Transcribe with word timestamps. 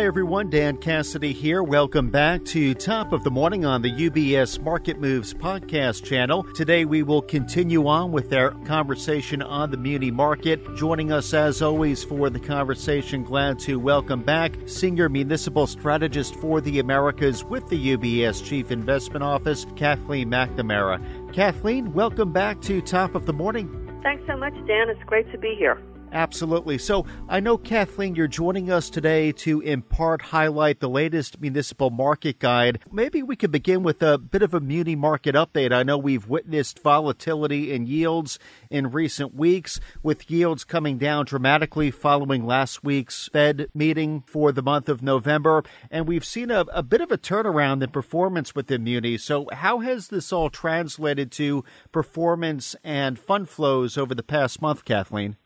Hi, 0.00 0.06
everyone. 0.06 0.48
Dan 0.48 0.78
Cassidy 0.78 1.34
here. 1.34 1.62
Welcome 1.62 2.08
back 2.08 2.42
to 2.46 2.72
Top 2.72 3.12
of 3.12 3.22
the 3.22 3.30
Morning 3.30 3.66
on 3.66 3.82
the 3.82 3.92
UBS 3.92 4.58
Market 4.58 4.98
Moves 4.98 5.34
podcast 5.34 6.04
channel. 6.04 6.42
Today, 6.54 6.86
we 6.86 7.02
will 7.02 7.20
continue 7.20 7.86
on 7.86 8.10
with 8.10 8.32
our 8.32 8.52
conversation 8.64 9.42
on 9.42 9.70
the 9.70 9.76
muni 9.76 10.10
market. 10.10 10.74
Joining 10.74 11.12
us, 11.12 11.34
as 11.34 11.60
always, 11.60 12.02
for 12.02 12.30
the 12.30 12.40
conversation, 12.40 13.22
glad 13.22 13.58
to 13.58 13.78
welcome 13.78 14.22
back 14.22 14.54
Senior 14.64 15.10
Municipal 15.10 15.66
Strategist 15.66 16.34
for 16.36 16.62
the 16.62 16.78
Americas 16.78 17.44
with 17.44 17.68
the 17.68 17.94
UBS 17.94 18.42
Chief 18.42 18.70
Investment 18.70 19.22
Office, 19.22 19.66
Kathleen 19.76 20.30
McNamara. 20.30 20.98
Kathleen, 21.34 21.92
welcome 21.92 22.32
back 22.32 22.62
to 22.62 22.80
Top 22.80 23.14
of 23.14 23.26
the 23.26 23.34
Morning. 23.34 23.68
Thanks 24.02 24.26
so 24.26 24.34
much, 24.34 24.54
Dan. 24.66 24.88
It's 24.88 25.04
great 25.04 25.30
to 25.30 25.36
be 25.36 25.54
here. 25.58 25.78
Absolutely. 26.12 26.76
So 26.78 27.06
I 27.28 27.38
know, 27.38 27.56
Kathleen, 27.56 28.16
you're 28.16 28.26
joining 28.26 28.70
us 28.70 28.90
today 28.90 29.30
to 29.32 29.60
in 29.60 29.82
part 29.82 30.22
highlight 30.22 30.80
the 30.80 30.88
latest 30.88 31.40
municipal 31.40 31.90
market 31.90 32.40
guide. 32.40 32.80
Maybe 32.90 33.22
we 33.22 33.36
could 33.36 33.52
begin 33.52 33.84
with 33.84 34.02
a 34.02 34.18
bit 34.18 34.42
of 34.42 34.52
a 34.52 34.60
muni 34.60 34.96
market 34.96 35.36
update. 35.36 35.72
I 35.72 35.84
know 35.84 35.96
we've 35.96 36.26
witnessed 36.26 36.82
volatility 36.82 37.72
in 37.72 37.86
yields 37.86 38.38
in 38.70 38.90
recent 38.90 39.34
weeks, 39.34 39.78
with 40.02 40.30
yields 40.30 40.64
coming 40.64 40.98
down 40.98 41.26
dramatically 41.26 41.90
following 41.92 42.44
last 42.44 42.82
week's 42.82 43.28
Fed 43.28 43.68
meeting 43.72 44.24
for 44.26 44.50
the 44.50 44.62
month 44.62 44.88
of 44.88 45.02
November. 45.02 45.62
And 45.90 46.08
we've 46.08 46.24
seen 46.24 46.50
a, 46.50 46.64
a 46.72 46.82
bit 46.82 47.00
of 47.00 47.12
a 47.12 47.18
turnaround 47.18 47.82
in 47.84 47.90
performance 47.90 48.54
within 48.54 48.82
munis. 48.82 49.22
So 49.22 49.46
how 49.52 49.78
has 49.78 50.08
this 50.08 50.32
all 50.32 50.50
translated 50.50 51.30
to 51.32 51.64
performance 51.92 52.74
and 52.82 53.18
fund 53.18 53.48
flows 53.48 53.96
over 53.96 54.14
the 54.14 54.22
past 54.24 54.60
month, 54.60 54.84
Kathleen? 54.84 55.36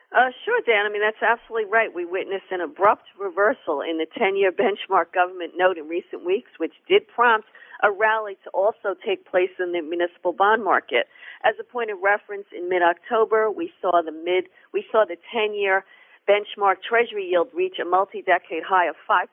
Sure, 0.54 0.62
Dan. 0.62 0.86
I 0.86 0.92
mean, 0.92 1.02
that's 1.02 1.22
absolutely 1.22 1.68
right. 1.68 1.92
We 1.92 2.04
witnessed 2.04 2.46
an 2.52 2.60
abrupt 2.60 3.06
reversal 3.18 3.80
in 3.80 3.98
the 3.98 4.06
10 4.16 4.36
year 4.36 4.52
benchmark 4.52 5.12
government 5.12 5.54
note 5.56 5.78
in 5.78 5.88
recent 5.88 6.24
weeks, 6.24 6.50
which 6.58 6.74
did 6.88 7.08
prompt 7.08 7.48
a 7.82 7.90
rally 7.90 8.36
to 8.44 8.50
also 8.50 8.94
take 9.04 9.26
place 9.26 9.50
in 9.58 9.72
the 9.72 9.82
municipal 9.82 10.32
bond 10.32 10.62
market. 10.62 11.08
As 11.42 11.54
a 11.58 11.64
point 11.64 11.90
of 11.90 11.98
reference, 12.02 12.46
in 12.56 12.68
mid 12.68 12.82
October, 12.82 13.50
we 13.50 13.72
saw 13.82 14.00
the 14.00 14.12
mid, 14.12 14.44
we 14.72 14.84
saw 14.92 15.04
the 15.04 15.16
10 15.34 15.54
year 15.54 15.84
benchmark 16.28 16.76
treasury 16.88 17.26
yield 17.26 17.48
reach 17.52 17.80
a 17.82 17.84
multi 17.84 18.22
decade 18.22 18.62
high 18.62 18.86
of 18.86 18.94
5% 19.10 19.26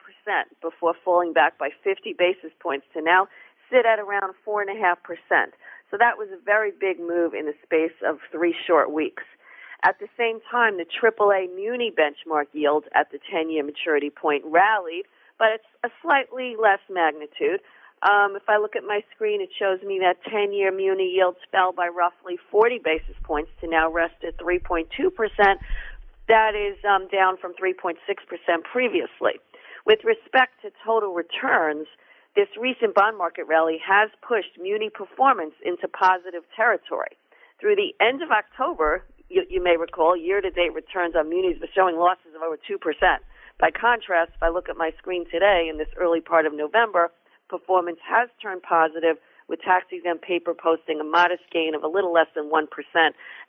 before 0.59 0.95
falling 1.05 1.33
back 1.33 1.55
by 1.59 1.69
50 1.83 2.15
basis 2.17 2.51
points 2.59 2.87
to 2.93 3.01
now 3.01 3.27
sit 3.69 3.85
at 3.85 3.99
around 3.99 4.33
4.5%. 4.47 4.95
So 5.91 5.97
that 5.99 6.17
was 6.17 6.29
a 6.33 6.43
very 6.43 6.71
big 6.71 6.99
move 6.99 7.35
in 7.35 7.45
the 7.45 7.53
space 7.63 7.95
of 8.03 8.17
three 8.31 8.55
short 8.65 8.91
weeks. 8.91 9.23
At 9.83 9.97
the 9.99 10.07
same 10.15 10.39
time, 10.49 10.77
the 10.77 10.85
AAA 10.85 11.55
muni 11.55 11.91
benchmark 11.91 12.45
yield 12.53 12.85
at 12.93 13.11
the 13.11 13.19
10 13.31 13.49
year 13.49 13.63
maturity 13.63 14.11
point 14.11 14.43
rallied, 14.45 15.05
but 15.39 15.49
it's 15.53 15.65
a 15.83 15.89
slightly 16.01 16.55
less 16.55 16.79
magnitude. 16.89 17.61
Um, 18.03 18.35
if 18.35 18.47
I 18.47 18.57
look 18.57 18.75
at 18.75 18.83
my 18.83 19.03
screen, 19.13 19.41
it 19.41 19.49
shows 19.57 19.81
me 19.81 19.99
that 19.99 20.17
10 20.29 20.53
year 20.53 20.71
muni 20.71 21.09
yields 21.09 21.39
fell 21.51 21.71
by 21.71 21.87
roughly 21.87 22.37
40 22.51 22.79
basis 22.83 23.15
points 23.23 23.51
to 23.61 23.67
now 23.67 23.91
rest 23.91 24.23
at 24.25 24.37
3.2%. 24.37 24.85
That 26.27 26.55
is 26.55 26.77
um, 26.85 27.07
down 27.09 27.37
from 27.37 27.53
3.6% 27.53 27.95
previously. 28.63 29.33
With 29.85 29.99
respect 30.03 30.61
to 30.61 30.71
total 30.85 31.13
returns, 31.13 31.87
this 32.35 32.47
recent 32.59 32.93
bond 32.93 33.17
market 33.17 33.45
rally 33.47 33.79
has 33.85 34.09
pushed 34.21 34.59
muni 34.61 34.89
performance 34.89 35.53
into 35.65 35.87
positive 35.87 36.43
territory. 36.55 37.17
Through 37.59 37.75
the 37.75 37.93
end 37.99 38.21
of 38.21 38.31
October, 38.31 39.03
you, 39.31 39.43
you 39.49 39.63
may 39.63 39.77
recall, 39.77 40.15
year-to-date 40.15 40.73
returns 40.73 41.15
on 41.15 41.29
munis 41.29 41.59
were 41.59 41.71
showing 41.73 41.95
losses 41.95 42.35
of 42.35 42.41
over 42.41 42.57
2%. 42.57 42.77
By 43.59 43.71
contrast, 43.71 44.31
if 44.35 44.43
I 44.43 44.49
look 44.49 44.69
at 44.69 44.77
my 44.77 44.91
screen 44.97 45.25
today 45.31 45.67
in 45.69 45.77
this 45.77 45.87
early 45.97 46.21
part 46.21 46.45
of 46.45 46.53
November, 46.53 47.11
performance 47.49 47.99
has 48.07 48.29
turned 48.41 48.63
positive 48.63 49.17
with 49.47 49.61
tax 49.61 49.85
exempt 49.91 50.23
paper 50.23 50.53
posting 50.53 50.99
a 50.99 51.03
modest 51.03 51.43
gain 51.51 51.75
of 51.75 51.83
a 51.83 51.87
little 51.87 52.13
less 52.13 52.27
than 52.35 52.49
1% 52.49 52.65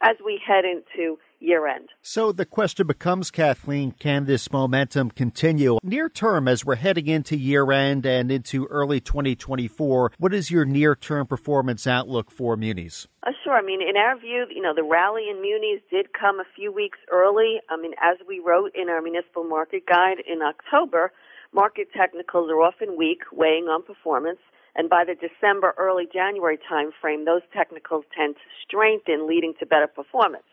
as 0.03 0.17
we 0.25 0.41
head 0.45 0.65
into 0.65 1.19
year 1.43 1.67
end. 1.67 1.89
So 2.01 2.33
the 2.33 2.47
question 2.47 2.87
becomes, 2.87 3.31
Kathleen, 3.31 3.93
can 3.93 4.25
this 4.25 4.53
momentum 4.53 5.11
continue? 5.11 5.79
Near 5.83 6.09
term, 6.09 6.49
as 6.49 6.65
we're 6.65 6.77
heading 6.77 7.09
into 7.09 7.37
year 7.37 7.71
end 7.73 8.07
and 8.07 8.31
into 8.31 8.67
early 8.67 9.01
2024, 9.01 10.13
what 10.19 10.33
is 10.33 10.51
your 10.51 10.65
near 10.65 10.95
term 10.95 11.27
performance 11.27 11.87
outlook 11.87 12.31
for 12.31 12.57
munis? 12.57 13.09
Uh, 13.25 13.31
sure. 13.45 13.55
I 13.55 13.63
mean, 13.63 13.81
in 13.83 13.97
our 13.97 14.19
view, 14.19 14.47
you 14.51 14.63
know, 14.63 14.75
the 14.75 14.83
rally 14.83 15.27
in 15.31 15.41
munis 15.41 15.83
did 15.91 16.13
come 16.13 16.41
a 16.41 16.45
few 16.57 16.73
weeks 16.73 16.99
early. 17.11 17.61
I 17.69 17.77
mean, 17.77 17.93
as 18.03 18.19
we 18.27 18.41
wrote 18.41 18.73
in 18.75 18.89
our 18.89 19.03
municipal 19.03 19.45
market 19.45 19.87
guide 19.87 20.19
in 20.27 20.43
October, 20.43 21.13
market 21.53 21.89
technicals 21.97 22.51
are 22.51 22.61
often 22.63 22.97
weak, 22.97 23.21
weighing 23.33 23.65
on 23.65 23.83
performance. 23.83 24.39
And 24.75 24.89
by 24.89 25.05
the 25.05 25.15
December, 25.15 25.75
early 25.77 26.09
January 26.11 26.59
timeframe, 26.59 27.27
those 27.27 27.43
technicals 27.53 28.05
tend 28.17 28.37
to 28.37 28.41
strengthen, 28.67 29.29
leading 29.29 29.53
to 29.61 29.67
better 29.67 29.87
performance. 29.87 30.45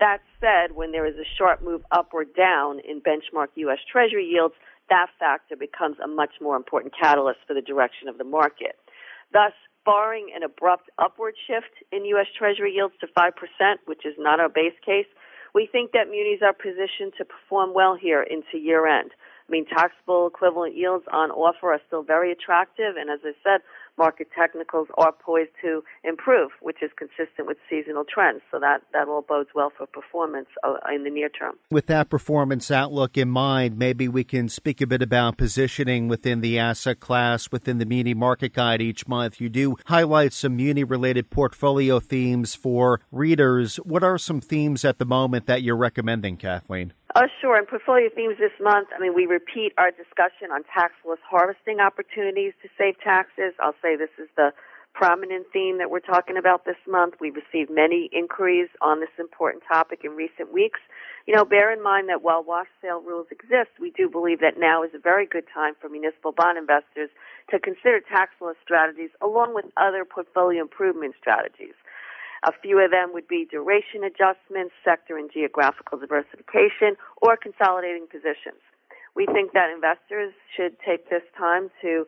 That 0.00 0.18
said, 0.40 0.74
when 0.74 0.92
there 0.92 1.06
is 1.06 1.14
a 1.16 1.28
sharp 1.38 1.62
move 1.62 1.82
up 1.92 2.10
or 2.12 2.24
down 2.24 2.80
in 2.80 3.00
benchmark 3.00 3.48
U.S. 3.56 3.78
Treasury 3.90 4.26
yields, 4.26 4.54
that 4.90 5.06
factor 5.18 5.56
becomes 5.56 5.96
a 6.02 6.08
much 6.08 6.32
more 6.40 6.56
important 6.56 6.92
catalyst 6.98 7.40
for 7.46 7.54
the 7.54 7.62
direction 7.62 8.08
of 8.08 8.18
the 8.18 8.24
market. 8.24 8.76
Thus, 9.32 9.52
barring 9.84 10.28
an 10.34 10.42
abrupt 10.42 10.90
upward 10.98 11.34
shift 11.46 11.72
in 11.92 12.04
U.S. 12.16 12.26
Treasury 12.36 12.74
yields 12.74 12.94
to 13.00 13.06
5%, 13.06 13.30
which 13.86 14.04
is 14.04 14.14
not 14.18 14.40
our 14.40 14.48
base 14.48 14.76
case, 14.84 15.06
we 15.54 15.68
think 15.70 15.92
that 15.92 16.08
munis 16.10 16.40
are 16.42 16.52
positioned 16.52 17.12
to 17.18 17.24
perform 17.24 17.74
well 17.74 17.96
here 18.00 18.22
into 18.22 18.58
year 18.58 18.86
end. 18.86 19.10
I 19.48 19.52
mean, 19.52 19.66
taxable 19.66 20.26
equivalent 20.26 20.76
yields 20.76 21.04
on 21.12 21.30
offer 21.30 21.72
are 21.72 21.80
still 21.86 22.02
very 22.02 22.32
attractive, 22.32 22.96
and 22.96 23.10
as 23.10 23.20
I 23.24 23.32
said, 23.42 23.60
market 23.98 24.28
technicals 24.36 24.88
are 24.98 25.12
poised 25.12 25.50
to 25.62 25.82
improve, 26.04 26.50
which 26.60 26.82
is 26.82 26.90
consistent 26.96 27.46
with 27.46 27.58
seasonal 27.68 28.04
trends. 28.04 28.40
So 28.50 28.58
that, 28.60 28.82
that 28.92 29.08
all 29.08 29.22
bodes 29.22 29.50
well 29.54 29.72
for 29.76 29.86
performance 29.86 30.48
uh, 30.64 30.74
in 30.94 31.04
the 31.04 31.10
near 31.10 31.28
term. 31.28 31.54
With 31.70 31.86
that 31.86 32.08
performance 32.08 32.70
outlook 32.70 33.16
in 33.16 33.28
mind, 33.28 33.78
maybe 33.78 34.08
we 34.08 34.24
can 34.24 34.48
speak 34.48 34.80
a 34.80 34.86
bit 34.86 35.02
about 35.02 35.36
positioning 35.36 36.08
within 36.08 36.40
the 36.40 36.58
asset 36.58 37.00
class, 37.00 37.50
within 37.50 37.78
the 37.78 37.86
Muni 37.86 38.14
Market 38.14 38.54
Guide 38.54 38.82
each 38.82 39.06
month. 39.06 39.40
You 39.40 39.48
do 39.48 39.76
highlight 39.86 40.32
some 40.32 40.56
Muni 40.56 40.84
related 40.84 41.30
portfolio 41.30 42.00
themes 42.00 42.54
for 42.54 43.00
readers. 43.10 43.76
What 43.76 44.02
are 44.02 44.18
some 44.18 44.40
themes 44.40 44.84
at 44.84 44.98
the 44.98 45.04
moment 45.04 45.46
that 45.46 45.62
you're 45.62 45.76
recommending, 45.76 46.36
Kathleen? 46.36 46.92
Oh, 47.14 47.28
sure. 47.42 47.58
In 47.58 47.66
portfolio 47.66 48.08
themes 48.08 48.36
this 48.38 48.56
month, 48.58 48.88
I 48.96 48.98
mean, 48.98 49.14
we 49.14 49.26
repeat 49.26 49.74
our 49.76 49.90
discussion 49.90 50.48
on 50.50 50.64
tax 50.64 50.94
loss 51.04 51.18
harvesting 51.28 51.78
opportunities 51.78 52.54
to 52.62 52.70
save 52.78 52.98
taxes. 53.04 53.52
I'll 53.60 53.76
say 53.82 53.96
this 53.96 54.16
is 54.18 54.28
the 54.34 54.54
prominent 54.94 55.44
theme 55.52 55.76
that 55.76 55.90
we're 55.90 56.00
talking 56.00 56.38
about 56.38 56.64
this 56.64 56.80
month. 56.88 57.14
We've 57.20 57.36
received 57.36 57.70
many 57.70 58.08
inquiries 58.12 58.68
on 58.80 59.00
this 59.00 59.12
important 59.18 59.62
topic 59.68 60.00
in 60.04 60.12
recent 60.12 60.54
weeks. 60.54 60.80
You 61.26 61.36
know, 61.36 61.44
bear 61.44 61.70
in 61.70 61.82
mind 61.82 62.08
that 62.08 62.22
while 62.22 62.42
wash 62.42 62.68
sale 62.80 63.02
rules 63.02 63.26
exist, 63.30 63.76
we 63.78 63.90
do 63.90 64.08
believe 64.08 64.40
that 64.40 64.58
now 64.58 64.82
is 64.82 64.90
a 64.94 64.98
very 64.98 65.26
good 65.26 65.44
time 65.52 65.74
for 65.80 65.90
municipal 65.90 66.32
bond 66.32 66.56
investors 66.56 67.10
to 67.50 67.58
consider 67.58 68.00
tax 68.00 68.32
loss 68.40 68.56
strategies 68.64 69.10
along 69.20 69.54
with 69.54 69.66
other 69.76 70.06
portfolio 70.06 70.62
improvement 70.62 71.14
strategies. 71.20 71.74
A 72.44 72.52
few 72.52 72.78
of 72.80 72.90
them 72.90 73.12
would 73.12 73.28
be 73.28 73.46
duration 73.48 74.02
adjustments, 74.02 74.74
sector 74.84 75.16
and 75.16 75.30
geographical 75.30 75.98
diversification, 75.98 76.96
or 77.20 77.36
consolidating 77.36 78.06
positions. 78.10 78.58
We 79.14 79.26
think 79.26 79.52
that 79.52 79.70
investors 79.70 80.32
should 80.56 80.76
take 80.80 81.08
this 81.08 81.22
time 81.38 81.70
to 81.82 82.06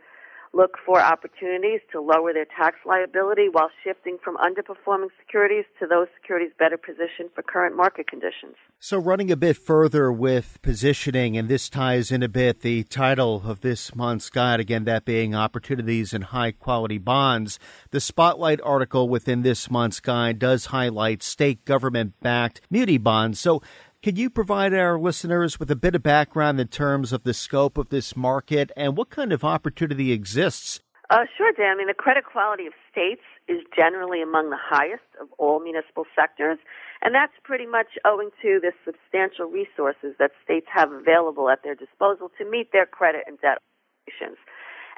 look 0.54 0.76
for 0.84 1.00
opportunities 1.00 1.80
to 1.92 2.00
lower 2.00 2.32
their 2.32 2.46
tax 2.46 2.76
liability 2.86 3.48
while 3.50 3.70
shifting 3.82 4.18
from 4.22 4.36
underperforming 4.36 5.08
securities 5.18 5.64
to 5.80 5.86
those 5.86 6.06
securities 6.20 6.52
better 6.58 6.76
positioned 6.76 7.30
for 7.34 7.42
current 7.42 7.76
market 7.76 8.06
conditions. 8.06 8.54
So, 8.78 8.98
running 8.98 9.30
a 9.30 9.36
bit 9.36 9.56
further 9.56 10.12
with 10.12 10.58
positioning, 10.62 11.36
and 11.36 11.48
this 11.48 11.68
ties 11.68 12.12
in 12.12 12.22
a 12.22 12.28
bit 12.28 12.60
the 12.60 12.84
title 12.84 13.42
of 13.44 13.60
this 13.60 13.94
month's 13.94 14.30
guide, 14.30 14.60
again, 14.60 14.84
that 14.84 15.04
being 15.04 15.34
Opportunities 15.34 16.12
in 16.12 16.22
High 16.22 16.52
Quality 16.52 16.98
Bonds. 16.98 17.58
The 17.90 18.00
spotlight 18.00 18.60
article 18.62 19.08
within 19.08 19.42
this 19.42 19.70
month's 19.70 20.00
guide 20.00 20.38
does 20.38 20.66
highlight 20.66 21.22
state 21.22 21.64
government 21.64 22.14
backed 22.20 22.60
muni 22.70 22.98
bonds. 22.98 23.40
So, 23.40 23.62
can 24.04 24.16
you 24.16 24.28
provide 24.28 24.74
our 24.74 24.98
listeners 24.98 25.58
with 25.58 25.70
a 25.70 25.76
bit 25.76 25.94
of 25.94 26.02
background 26.02 26.60
in 26.60 26.68
terms 26.68 27.10
of 27.10 27.24
the 27.24 27.32
scope 27.32 27.78
of 27.78 27.88
this 27.88 28.14
market 28.14 28.70
and 28.76 28.98
what 28.98 29.08
kind 29.08 29.32
of 29.32 29.42
opportunity 29.42 30.12
exists? 30.12 30.82
Uh, 31.08 31.24
sure, 31.38 31.52
Dan. 31.56 31.72
I 31.72 31.74
mean, 31.78 31.86
the 31.86 31.96
credit 31.96 32.24
quality 32.30 32.66
of 32.66 32.74
states 32.92 33.24
is 33.48 33.64
generally 33.74 34.20
among 34.20 34.50
the 34.50 34.60
highest 34.60 35.08
of 35.18 35.28
all 35.38 35.58
municipal 35.58 36.04
sectors, 36.14 36.58
and 37.00 37.14
that's 37.14 37.32
pretty 37.44 37.64
much 37.64 37.96
owing 38.04 38.28
to 38.42 38.60
the 38.60 38.72
substantial 38.84 39.46
resources 39.46 40.12
that 40.18 40.32
states 40.44 40.66
have 40.68 40.92
available 40.92 41.48
at 41.48 41.64
their 41.64 41.74
disposal 41.74 42.30
to 42.36 42.44
meet 42.44 42.72
their 42.72 42.84
credit 42.84 43.24
and 43.26 43.40
debt 43.40 43.56
obligations. 43.56 44.36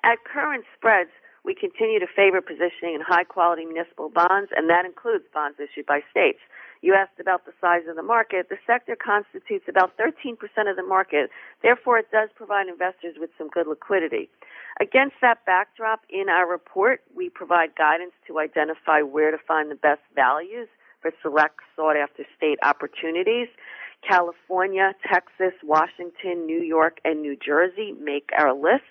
At 0.03 0.19
current 0.27 0.65
spreads, 0.75 1.15
we 1.45 1.55
continue 1.55 2.01
to 2.01 2.11
favor 2.11 2.43
positioning 2.43 2.99
in 2.99 3.07
high 3.07 3.23
quality 3.23 3.67
municipal 3.67 4.11
bonds, 4.11 4.51
and 4.51 4.69
that 4.69 4.85
includes 4.85 5.31
bonds 5.33 5.63
issued 5.63 5.87
by 5.87 6.03
states. 6.11 6.43
You 6.83 6.95
asked 6.95 7.19
about 7.21 7.47
the 7.47 7.53
size 7.61 7.83
of 7.89 7.97
the 7.97 8.03
market. 8.03 8.49
The 8.49 8.59
sector 8.67 8.97
constitutes 8.97 9.65
about 9.69 9.97
13% 9.97 10.35
of 10.71 10.77
the 10.77 10.83
market. 10.83 11.31
Therefore, 11.63 11.99
it 11.99 12.11
does 12.11 12.29
provide 12.35 12.69
investors 12.69 13.17
with 13.19 13.31
some 13.39 13.49
good 13.49 13.67
liquidity. 13.67 14.29
Against 14.81 15.17
that 15.23 15.45
backdrop, 15.47 16.03
in 16.11 16.29
our 16.29 16.49
report, 16.49 17.01
we 17.15 17.31
provide 17.31 17.77
guidance 17.77 18.13
to 18.27 18.39
identify 18.39 19.01
where 19.03 19.31
to 19.31 19.39
find 19.39 19.71
the 19.71 19.77
best 19.77 20.03
values 20.15 20.69
for 21.01 21.13
select 21.23 21.61
sought 21.75 21.97
after 21.97 22.25
state 22.37 22.59
opportunities. 22.63 23.49
California, 24.07 24.93
Texas, 25.11 25.55
Washington, 25.63 26.47
New 26.47 26.61
York, 26.61 26.99
and 27.05 27.23
New 27.23 27.37
Jersey 27.37 27.93
make 28.01 28.31
our 28.39 28.53
list. 28.53 28.85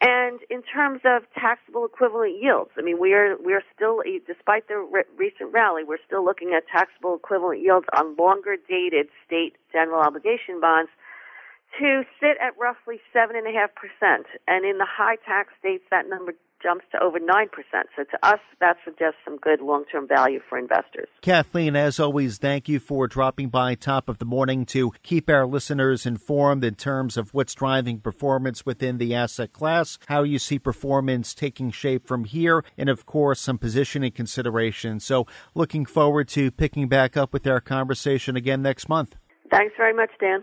And 0.00 0.40
in 0.50 0.62
terms 0.62 1.00
of 1.04 1.22
taxable 1.34 1.86
equivalent 1.86 2.36
yields, 2.40 2.70
I 2.76 2.82
mean, 2.82 3.00
we 3.00 3.14
are 3.14 3.36
we 3.42 3.54
are 3.54 3.62
still, 3.74 4.02
despite 4.26 4.68
the 4.68 4.76
re- 4.78 5.08
recent 5.16 5.52
rally, 5.52 5.84
we're 5.84 6.02
still 6.06 6.24
looking 6.24 6.52
at 6.54 6.64
taxable 6.68 7.16
equivalent 7.16 7.62
yields 7.62 7.86
on 7.96 8.16
longer 8.16 8.56
dated 8.68 9.08
state 9.24 9.56
general 9.72 10.00
obligation 10.00 10.60
bonds 10.60 10.90
to 11.80 12.04
sit 12.20 12.36
at 12.40 12.56
roughly 12.58 13.00
seven 13.12 13.36
and 13.36 13.46
a 13.46 13.52
half 13.52 13.70
percent, 13.74 14.26
and 14.46 14.64
in 14.64 14.78
the 14.78 14.86
high 14.86 15.16
tax 15.26 15.52
states, 15.58 15.84
that 15.90 16.08
number 16.08 16.32
jumps 16.66 16.84
to 16.90 17.00
over 17.00 17.20
9%. 17.20 17.46
So 17.94 18.02
to 18.02 18.26
us, 18.26 18.40
that 18.60 18.76
suggests 18.84 19.18
some 19.24 19.36
good 19.36 19.60
long-term 19.60 20.08
value 20.08 20.40
for 20.48 20.58
investors. 20.58 21.08
Kathleen, 21.20 21.76
as 21.76 22.00
always, 22.00 22.38
thank 22.38 22.68
you 22.68 22.80
for 22.80 23.06
dropping 23.06 23.50
by 23.50 23.76
top 23.76 24.08
of 24.08 24.18
the 24.18 24.24
morning 24.24 24.66
to 24.66 24.90
keep 25.04 25.30
our 25.30 25.46
listeners 25.46 26.06
informed 26.06 26.64
in 26.64 26.74
terms 26.74 27.16
of 27.16 27.32
what's 27.32 27.54
driving 27.54 28.00
performance 28.00 28.66
within 28.66 28.98
the 28.98 29.14
asset 29.14 29.52
class, 29.52 29.96
how 30.08 30.24
you 30.24 30.40
see 30.40 30.58
performance 30.58 31.34
taking 31.34 31.70
shape 31.70 32.04
from 32.04 32.24
here, 32.24 32.64
and 32.76 32.88
of 32.88 33.06
course, 33.06 33.40
some 33.40 33.58
positioning 33.58 34.10
considerations. 34.10 35.04
So 35.04 35.26
looking 35.54 35.86
forward 35.86 36.26
to 36.30 36.50
picking 36.50 36.88
back 36.88 37.16
up 37.16 37.32
with 37.32 37.46
our 37.46 37.60
conversation 37.60 38.34
again 38.34 38.60
next 38.60 38.88
month. 38.88 39.14
Thanks 39.52 39.74
very 39.76 39.94
much, 39.94 40.10
Dan. 40.18 40.42